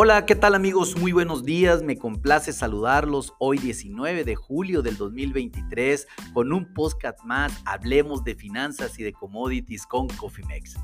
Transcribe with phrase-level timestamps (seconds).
[0.00, 0.96] Hola, ¿qué tal amigos?
[0.96, 7.24] Muy buenos días, me complace saludarlos hoy 19 de julio del 2023 con un podcast
[7.24, 10.76] más, hablemos de finanzas y de commodities con Cofimex.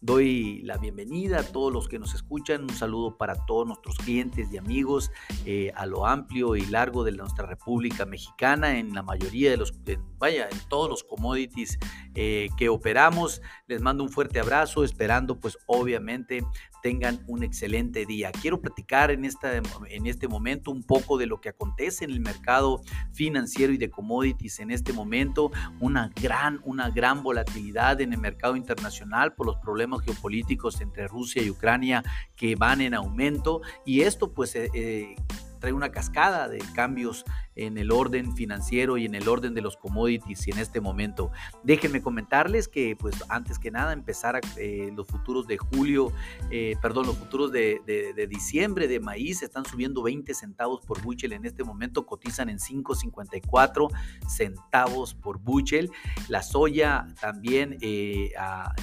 [0.00, 4.52] Doy la bienvenida a todos los que nos escuchan, un saludo para todos nuestros clientes
[4.52, 5.10] y amigos
[5.46, 9.72] eh, a lo amplio y largo de nuestra República Mexicana, en la mayoría de los,
[10.18, 11.78] vaya, en todos los commodities
[12.14, 13.40] eh, que operamos.
[13.68, 16.44] Les mando un fuerte abrazo, esperando pues obviamente
[16.86, 18.30] tengan un excelente día.
[18.30, 22.20] Quiero platicar en, esta, en este momento un poco de lo que acontece en el
[22.20, 22.80] mercado
[23.12, 25.50] financiero y de commodities en este momento,
[25.80, 31.42] una gran, una gran volatilidad en el mercado internacional por los problemas geopolíticos entre Rusia
[31.42, 32.04] y Ucrania
[32.36, 35.16] que van en aumento y esto pues eh, eh,
[35.58, 37.24] trae una cascada de cambios
[37.56, 41.30] en el orden financiero y en el orden de los commodities y en este momento.
[41.64, 46.12] Déjenme comentarles que, pues, antes que nada, empezar eh, los futuros de julio,
[46.50, 47.80] eh, perdón, los futuros de,
[48.28, 51.32] diciembre de maíz están subiendo 20 centavos por buchel.
[51.32, 53.88] En este momento cotizan en 5.54
[54.28, 55.90] centavos por buchel.
[56.28, 58.32] La soya también, eh,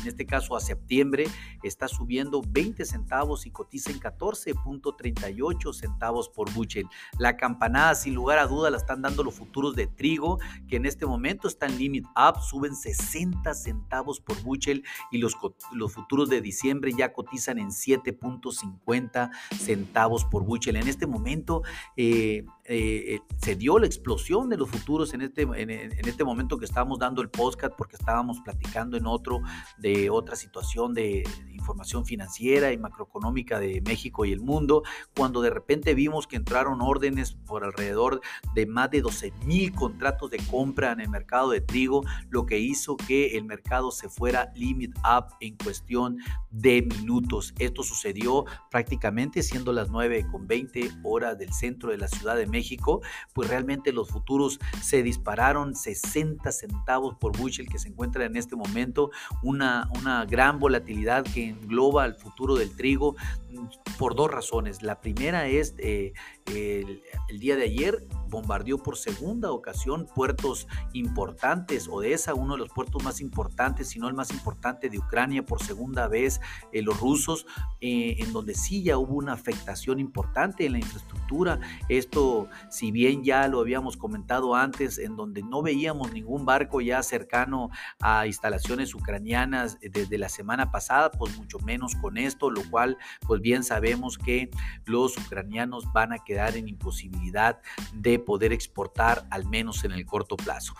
[0.02, 1.26] en este caso a septiembre,
[1.62, 6.86] está subiendo 20 centavos y cotiza en 14.38 centavos por buchel.
[7.20, 10.86] La campanada, sin lugar a dudas, la están dando los futuros de trigo, que en
[10.86, 15.36] este momento están limit up, suben 60 centavos por buchel y los,
[15.74, 20.76] los futuros de diciembre ya cotizan en 7.50 centavos por buchel.
[20.76, 21.64] En este momento
[21.98, 26.58] eh, eh, se dio la explosión de los futuros en este, en, en este momento
[26.58, 29.42] que estábamos dando el podcast porque estábamos platicando en otro
[29.78, 31.24] de otra situación de
[31.64, 34.84] información financiera y macroeconómica de México y el mundo,
[35.16, 38.22] cuando de repente vimos que entraron órdenes por alrededor
[38.54, 42.60] de más de 12 mil contratos de compra en el mercado de trigo, lo que
[42.60, 46.18] hizo que el mercado se fuera limit up en cuestión
[46.52, 47.54] de minutos.
[47.60, 52.46] Esto sucedió prácticamente siendo las 9 con 20 horas del centro de la Ciudad de
[52.54, 53.02] México,
[53.34, 58.56] pues realmente los futuros se dispararon 60 centavos por bushel que se encuentra en este
[58.56, 63.16] momento, una, una gran volatilidad que engloba el futuro del trigo
[63.52, 64.82] mm, por dos razones.
[64.82, 66.14] La primera es eh,
[66.46, 73.04] el, día de ayer bombardeó por segunda ocasión puertos importantes, Odessa, uno de los puertos
[73.04, 76.42] más importantes, si no el más importante de Ucrania por segunda vez,
[76.72, 77.46] eh, los rusos,
[77.82, 81.60] eh, en donde sí ya hubo una afectación importante en la infraestructura.
[81.90, 87.02] Esto, si bien ya lo habíamos comentado antes, en donde no veíamos ningún barco ya
[87.04, 87.70] cercano
[88.02, 93.42] a instalaciones ucranianas desde la semana pasada, pues mucho menos con esto, lo cual pues
[93.42, 94.50] bien sabemos que
[94.86, 97.62] los ucranianos van a quedar en imposibilidad
[97.94, 100.74] de poder exportar al menos en el corto plazo.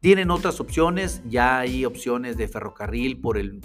[0.00, 3.60] Tienen otras opciones, ya hay opciones de ferrocarril por, el,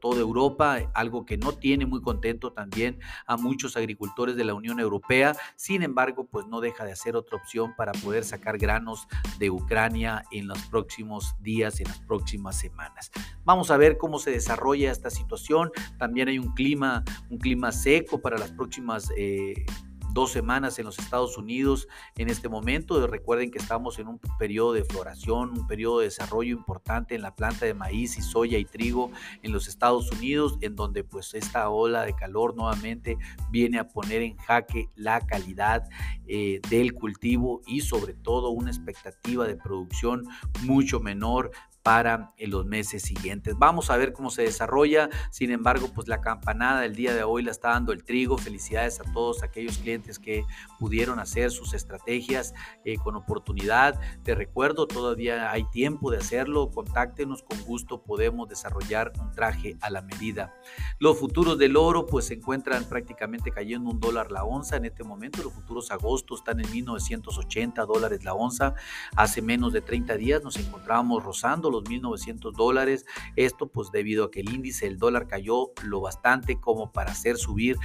[0.00, 4.80] toda Europa, algo que no tiene muy contento también a muchos agricultores de la Unión
[4.80, 5.36] Europea.
[5.56, 9.06] Sin embargo, pues no deja de ser otra opción para poder sacar granos
[9.38, 13.10] de Ucrania en los próximos días, en las próximas semanas.
[13.44, 15.70] Vamos a ver cómo se desarrolla esta situación.
[15.98, 19.10] También hay un clima, un clima seco para las próximas...
[19.18, 19.66] Eh,
[20.14, 23.04] dos semanas en los Estados Unidos en este momento.
[23.06, 27.34] Recuerden que estamos en un periodo de floración, un periodo de desarrollo importante en la
[27.34, 29.10] planta de maíz y soya y trigo
[29.42, 33.18] en los Estados Unidos, en donde pues esta ola de calor nuevamente
[33.50, 35.88] viene a poner en jaque la calidad
[36.26, 40.24] eh, del cultivo y sobre todo una expectativa de producción
[40.62, 41.50] mucho menor
[41.84, 43.54] para los meses siguientes.
[43.58, 45.10] Vamos a ver cómo se desarrolla.
[45.30, 48.38] Sin embargo, pues la campanada del día de hoy la está dando el trigo.
[48.38, 50.46] Felicidades a todos aquellos clientes que
[50.80, 52.54] pudieron hacer sus estrategias
[52.86, 54.00] eh, con oportunidad.
[54.22, 56.70] Te recuerdo, todavía hay tiempo de hacerlo.
[56.70, 60.54] Contáctenos, con gusto podemos desarrollar un traje a la medida.
[60.98, 65.04] Los futuros del oro pues se encuentran prácticamente cayendo un dólar la onza en este
[65.04, 65.42] momento.
[65.42, 68.74] Los futuros agosto están en 1980 dólares la onza.
[69.16, 73.06] Hace menos de 30 días nos encontrábamos rozando los 1.900 dólares.
[73.36, 77.36] Esto pues debido a que el índice del dólar cayó lo bastante como para hacer
[77.36, 77.76] subir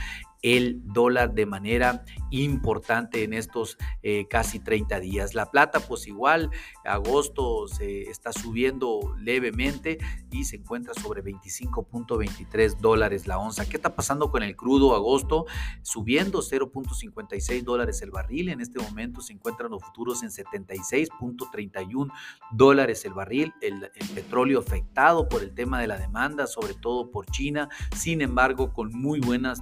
[0.41, 5.36] el dólar de manera importante en estos eh, casi 30 días.
[5.36, 6.50] La plata, pues igual,
[6.86, 9.97] agosto se está subiendo levemente
[10.31, 13.68] y se encuentra sobre 25.23 dólares la onza.
[13.68, 15.45] ¿Qué está pasando con el crudo agosto?
[15.81, 18.50] Subiendo 0.56 dólares el barril.
[18.50, 22.12] En este momento se encuentran los futuros en 76.31
[22.51, 23.53] dólares el barril.
[23.62, 27.69] El, el petróleo afectado por el tema de la demanda, sobre todo por China.
[27.95, 29.62] Sin embargo, con muy buenas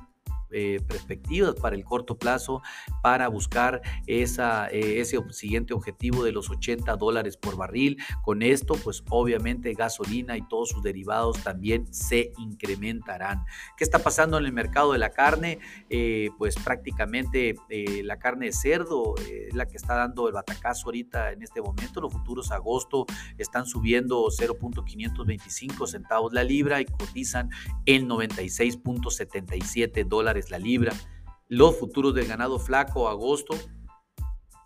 [0.51, 2.61] eh, perspectivas para el corto plazo
[3.03, 7.97] para buscar esa, eh, ese siguiente objetivo de los 80 dólares por barril.
[8.21, 13.43] Con esto, pues obviamente gasolina y todos sus derivados también se incrementarán.
[13.75, 15.59] ¿Qué está pasando en el mercado de la carne?
[15.89, 17.55] Eh, pues prácticamente
[18.03, 21.99] la carne de cerdo es la que está dando el batacazo ahorita en este momento.
[21.99, 23.05] Los futuros agosto
[23.37, 27.49] están subiendo 0.525 centavos la libra y cotizan
[27.85, 30.93] en 96.77 dólares la libra.
[31.49, 33.55] Los futuros del ganado flaco agosto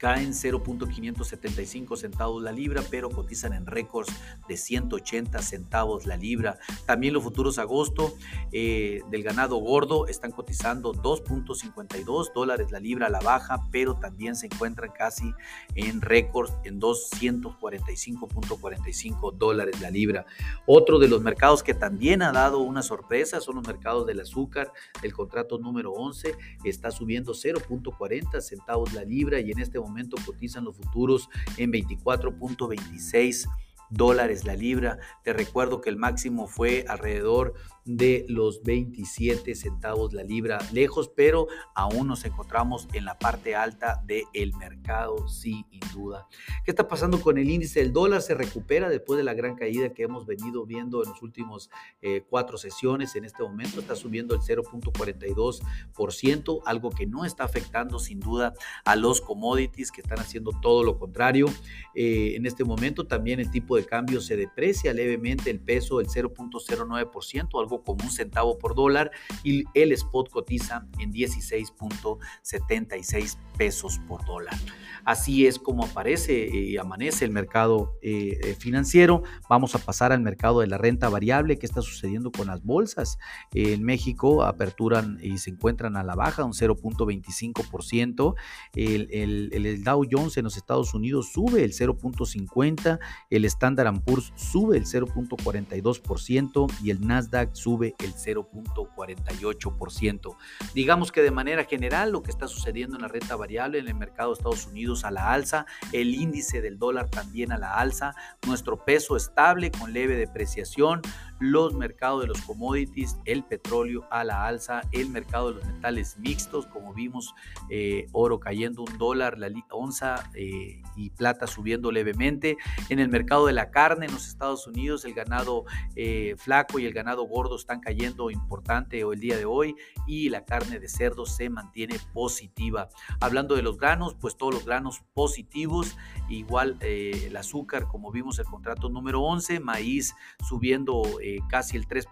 [0.01, 4.12] caen 0.575 centavos la libra, pero cotizan en récords
[4.48, 6.57] de 180 centavos la libra.
[6.88, 8.15] También los futuros agosto
[8.51, 14.36] eh, del ganado gordo están cotizando 2.52 dólares la libra a la baja, pero también
[14.36, 15.36] se encuentran casi
[15.75, 20.25] en récords en 245.45 dólares la libra.
[20.65, 24.71] Otro de los mercados que también ha dado una sorpresa son los mercados del azúcar.
[25.03, 30.17] El contrato número 11 está subiendo 0.40 centavos la libra y en este momento momento
[30.25, 33.47] cotizan los futuros en 24.26
[33.91, 34.97] dólares la libra.
[35.23, 37.53] Te recuerdo que el máximo fue alrededor
[37.85, 44.03] de los 27 centavos la libra, lejos, pero aún nos encontramos en la parte alta
[44.05, 46.27] del mercado, sin duda.
[46.63, 48.21] ¿Qué está pasando con el índice del dólar?
[48.21, 51.69] Se recupera después de la gran caída que hemos venido viendo en los últimos
[52.01, 53.15] eh, cuatro sesiones.
[53.15, 58.53] En este momento está subiendo el 0.42%, algo que no está afectando sin duda
[58.85, 61.47] a los commodities que están haciendo todo lo contrario.
[61.95, 66.07] Eh, en este momento también el tipo de cambio se deprecia levemente el peso, el
[66.07, 69.11] 0.09%, algo como un centavo por dólar
[69.43, 74.55] y el spot cotiza en 16.76 pesos por dólar.
[75.03, 79.23] Así es como aparece y amanece el mercado eh, eh, financiero.
[79.49, 81.57] Vamos a pasar al mercado de la renta variable.
[81.57, 83.17] ¿Qué está sucediendo con las bolsas?
[83.53, 88.35] en México aperturan y se encuentran a la baja, un 0.25%.
[88.75, 92.99] El, el, el, Dow Jones en los Estados Unidos sube el 0.50%.
[93.29, 100.38] El Standard Poor's sube el 0.42% y el Nasdaq sube el 0.48%.
[100.73, 103.95] Digamos que de manera general lo que está sucediendo en la renta variable en el
[103.95, 108.15] mercado de Estados Unidos a la alza, el índice del dólar también a la alza,
[108.45, 111.01] nuestro peso estable con leve depreciación,
[111.41, 116.15] los mercados de los commodities, el petróleo a la alza, el mercado de los metales
[116.19, 117.33] mixtos, como vimos,
[117.69, 122.57] eh, oro cayendo un dólar, la onza eh, y plata subiendo levemente.
[122.89, 125.65] En el mercado de la carne en los Estados Unidos, el ganado
[125.95, 130.45] eh, flaco y el ganado gordo están cayendo importante el día de hoy y la
[130.45, 132.89] carne de cerdo se mantiene positiva.
[133.19, 135.97] Hablando de los granos, pues todos los granos positivos,
[136.29, 140.13] igual el azúcar, como vimos el contrato número 11, maíz
[140.47, 141.01] subiendo
[141.49, 142.09] casi el 3%,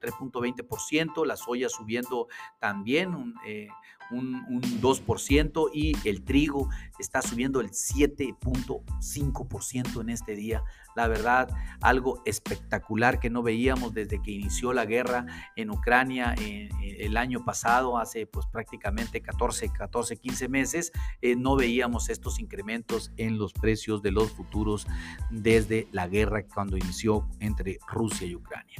[0.00, 3.68] 3.20%, la soya subiendo también un, eh,
[4.10, 4.44] un,
[4.80, 6.68] 2% y el trigo
[6.98, 10.64] está subiendo el 7.5% en este día.
[10.96, 11.48] La verdad,
[11.80, 17.98] algo espectacular que no veíamos desde que inició la guerra en Ucrania el año pasado,
[17.98, 20.90] hace pues prácticamente 14, 14 15 meses,
[21.22, 24.88] eh, no veíamos estos incrementos en los precios de los futuros
[25.30, 28.76] desde la guerra cuando inició entre Rusia y Ucrania.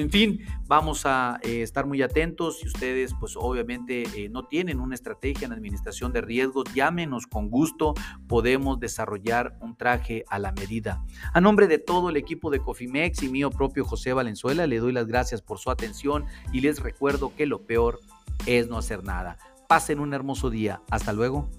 [0.00, 2.60] En fin, vamos a eh, estar muy atentos.
[2.60, 7.50] Si ustedes, pues obviamente eh, no tienen una estrategia en administración de riesgos, llámenos con
[7.50, 7.92] gusto.
[8.26, 11.04] Podemos desarrollar un traje a la medida.
[11.34, 14.92] A nombre de todo el equipo de Cofimex y mío propio José Valenzuela, le doy
[14.92, 18.00] las gracias por su atención y les recuerdo que lo peor
[18.46, 19.36] es no hacer nada.
[19.68, 20.80] Pasen un hermoso día.
[20.90, 21.50] Hasta luego.